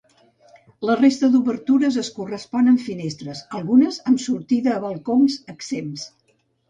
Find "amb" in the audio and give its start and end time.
2.71-2.83, 4.13-4.25